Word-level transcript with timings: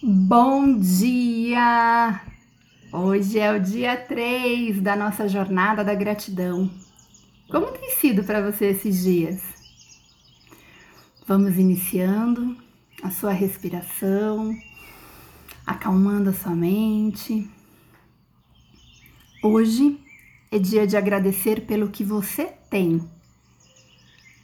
Bom 0.00 0.78
dia! 0.78 2.20
Hoje 2.92 3.40
é 3.40 3.50
o 3.50 3.60
dia 3.60 3.96
3 3.96 4.80
da 4.80 4.94
nossa 4.94 5.28
jornada 5.28 5.82
da 5.82 5.92
gratidão. 5.92 6.70
Como 7.50 7.66
tem 7.72 7.90
sido 7.96 8.22
para 8.22 8.40
você 8.40 8.66
esses 8.66 9.02
dias? 9.02 9.42
Vamos 11.26 11.56
iniciando 11.56 12.56
a 13.02 13.10
sua 13.10 13.32
respiração, 13.32 14.56
acalmando 15.66 16.30
a 16.30 16.32
sua 16.32 16.54
mente. 16.54 17.50
Hoje 19.42 19.98
é 20.52 20.60
dia 20.60 20.86
de 20.86 20.96
agradecer 20.96 21.66
pelo 21.66 21.90
que 21.90 22.04
você 22.04 22.54
tem, 22.70 23.02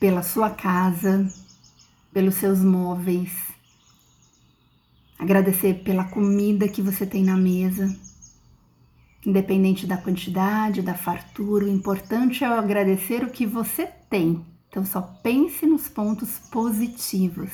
pela 0.00 0.24
sua 0.24 0.50
casa, 0.50 1.32
pelos 2.12 2.34
seus 2.34 2.58
móveis 2.58 3.54
agradecer 5.24 5.82
pela 5.82 6.04
comida 6.04 6.68
que 6.68 6.82
você 6.82 7.06
tem 7.06 7.24
na 7.24 7.34
mesa, 7.34 7.88
independente 9.24 9.86
da 9.86 9.96
quantidade, 9.96 10.82
da 10.82 10.94
fartura, 10.94 11.64
o 11.64 11.70
importante 11.70 12.44
é 12.44 12.46
agradecer 12.46 13.24
o 13.24 13.30
que 13.30 13.46
você 13.46 13.86
tem. 14.10 14.44
Então 14.68 14.84
só 14.84 15.00
pense 15.00 15.64
nos 15.64 15.88
pontos 15.88 16.38
positivos. 16.50 17.50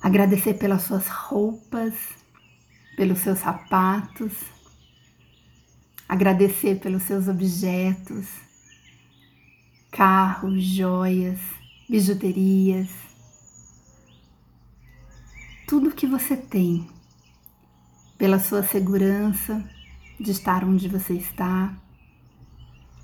Agradecer 0.00 0.54
pelas 0.54 0.84
suas 0.84 1.08
roupas, 1.08 1.92
pelos 2.96 3.18
seus 3.18 3.40
sapatos, 3.40 4.32
agradecer 6.08 6.80
pelos 6.80 7.02
seus 7.02 7.28
objetos, 7.28 8.28
carros, 9.90 10.62
joias, 10.62 11.38
bijuterias, 11.88 12.88
tudo 15.66 15.94
que 15.94 16.06
você 16.06 16.36
tem, 16.36 16.86
pela 18.18 18.38
sua 18.38 18.62
segurança 18.62 19.64
de 20.20 20.30
estar 20.30 20.62
onde 20.62 20.88
você 20.88 21.14
está, 21.14 21.74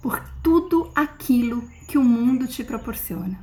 por 0.02 0.22
tudo 0.42 0.90
aquilo 0.94 1.66
que 1.88 1.96
o 1.96 2.04
mundo 2.04 2.46
te 2.46 2.62
proporciona. 2.62 3.40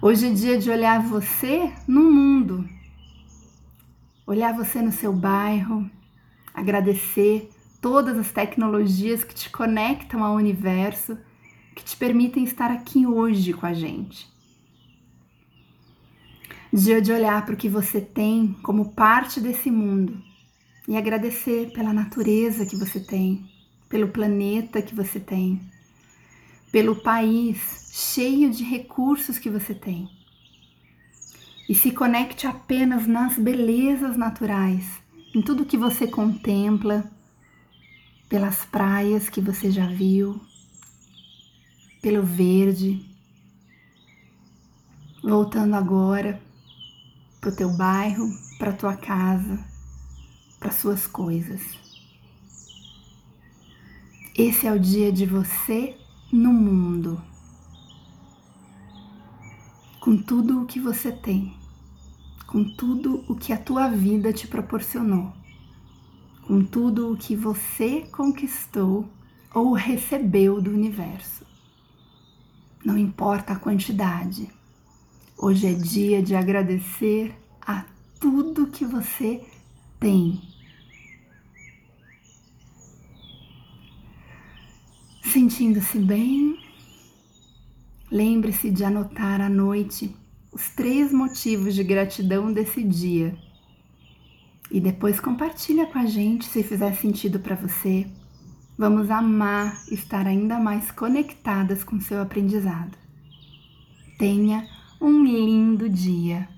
Hoje 0.00 0.28
é 0.28 0.32
dia 0.32 0.58
de 0.58 0.70
olhar 0.70 1.02
você 1.02 1.72
no 1.88 2.02
mundo, 2.02 2.68
olhar 4.24 4.54
você 4.54 4.80
no 4.80 4.92
seu 4.92 5.12
bairro, 5.12 5.90
agradecer 6.54 7.50
todas 7.80 8.16
as 8.16 8.30
tecnologias 8.30 9.24
que 9.24 9.34
te 9.34 9.50
conectam 9.50 10.22
ao 10.22 10.36
universo, 10.36 11.18
que 11.74 11.82
te 11.82 11.96
permitem 11.96 12.44
estar 12.44 12.70
aqui 12.70 13.06
hoje 13.06 13.52
com 13.52 13.66
a 13.66 13.74
gente. 13.74 14.37
Dia 16.70 17.00
de 17.00 17.10
olhar 17.10 17.46
para 17.46 17.54
o 17.54 17.56
que 17.56 17.68
você 17.68 17.98
tem 17.98 18.52
como 18.62 18.92
parte 18.92 19.40
desse 19.40 19.70
mundo 19.70 20.22
e 20.86 20.98
agradecer 20.98 21.72
pela 21.72 21.94
natureza 21.94 22.66
que 22.66 22.76
você 22.76 23.00
tem, 23.00 23.48
pelo 23.88 24.08
planeta 24.08 24.82
que 24.82 24.94
você 24.94 25.18
tem, 25.18 25.62
pelo 26.70 26.96
país 26.96 27.90
cheio 27.90 28.50
de 28.50 28.64
recursos 28.64 29.38
que 29.38 29.48
você 29.48 29.74
tem. 29.74 30.10
E 31.66 31.74
se 31.74 31.90
conecte 31.90 32.46
apenas 32.46 33.06
nas 33.06 33.38
belezas 33.38 34.18
naturais, 34.18 34.84
em 35.34 35.40
tudo 35.40 35.64
que 35.64 35.76
você 35.76 36.06
contempla, 36.06 37.10
pelas 38.28 38.66
praias 38.66 39.30
que 39.30 39.40
você 39.40 39.70
já 39.70 39.86
viu, 39.86 40.38
pelo 42.02 42.22
verde. 42.22 43.06
Voltando 45.22 45.74
agora 45.74 46.46
para 47.40 47.50
o 47.50 47.54
teu 47.54 47.70
bairro, 47.70 48.28
para 48.58 48.72
tua 48.72 48.96
casa, 48.96 49.64
para 50.58 50.70
suas 50.70 51.06
coisas. 51.06 51.62
Esse 54.36 54.66
é 54.66 54.72
o 54.72 54.78
dia 54.78 55.12
de 55.12 55.26
você 55.26 55.96
no 56.32 56.52
mundo, 56.52 57.20
com 60.00 60.16
tudo 60.16 60.62
o 60.62 60.66
que 60.66 60.78
você 60.78 61.10
tem, 61.10 61.56
com 62.46 62.64
tudo 62.76 63.24
o 63.28 63.34
que 63.34 63.52
a 63.52 63.58
tua 63.58 63.88
vida 63.88 64.32
te 64.32 64.46
proporcionou, 64.46 65.32
com 66.46 66.64
tudo 66.64 67.12
o 67.12 67.16
que 67.16 67.34
você 67.34 68.02
conquistou 68.12 69.08
ou 69.54 69.72
recebeu 69.72 70.60
do 70.60 70.70
universo. 70.70 71.44
Não 72.84 72.96
importa 72.96 73.54
a 73.54 73.58
quantidade, 73.58 74.48
Hoje 75.40 75.68
é 75.68 75.72
dia 75.72 76.20
de 76.20 76.34
agradecer 76.34 77.32
a 77.64 77.84
tudo 78.18 78.66
que 78.66 78.84
você 78.84 79.40
tem. 80.00 80.42
Sentindo-se 85.22 85.96
bem, 86.00 86.58
lembre-se 88.10 88.68
de 88.68 88.82
anotar 88.82 89.40
à 89.40 89.48
noite 89.48 90.12
os 90.50 90.70
três 90.70 91.12
motivos 91.12 91.72
de 91.72 91.84
gratidão 91.84 92.52
desse 92.52 92.82
dia. 92.82 93.38
E 94.72 94.80
depois 94.80 95.20
compartilha 95.20 95.86
com 95.86 96.00
a 96.00 96.06
gente 96.06 96.46
se 96.46 96.64
fizer 96.64 96.96
sentido 96.96 97.38
para 97.38 97.54
você. 97.54 98.10
Vamos 98.76 99.08
amar 99.08 99.84
estar 99.88 100.26
ainda 100.26 100.58
mais 100.58 100.90
conectadas 100.90 101.84
com 101.84 102.00
seu 102.00 102.20
aprendizado. 102.20 102.98
Tenha 104.18 104.77
um 105.00 105.24
lindo 105.24 105.88
dia. 105.88 106.48